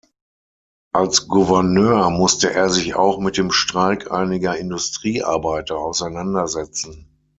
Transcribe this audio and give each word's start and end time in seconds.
Als 0.93 1.27
Gouverneur 1.27 2.09
musste 2.09 2.51
er 2.51 2.71
sich 2.71 2.95
auch 2.95 3.19
mit 3.19 3.37
dem 3.37 3.51
Streik 3.51 4.09
einiger 4.11 4.57
Industriearbeiter 4.57 5.77
auseinandersetzen. 5.77 7.05